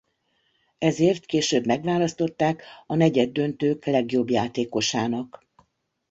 Ezért 0.77 1.25
később 1.25 1.65
megválasztották 1.65 2.63
a 2.85 2.95
negyeddöntők 2.95 3.85
legjobb 3.85 4.29
játékosának. 4.29 5.45